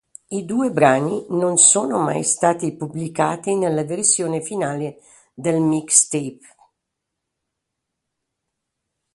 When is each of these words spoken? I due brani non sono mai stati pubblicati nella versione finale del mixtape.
I 0.29 0.45
due 0.45 0.71
brani 0.71 1.27
non 1.29 1.57
sono 1.57 1.99
mai 1.99 2.23
stati 2.23 2.75
pubblicati 2.75 3.53
nella 3.55 3.83
versione 3.83 4.41
finale 4.41 4.99
del 5.31 5.61
mixtape. 5.61 6.39